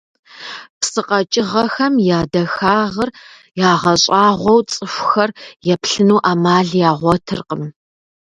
Псы 0.79 1.01
къэкӀыгъэхэм 1.07 1.93
я 2.17 2.21
дахагъыр 2.31 3.09
ягъэщӀагъуэу 3.71 4.61
цӀыхухэр 4.71 5.29
еплъыну 5.73 6.21
Ӏэмал 6.23 6.69
ягъуэтыркъым. 6.89 7.63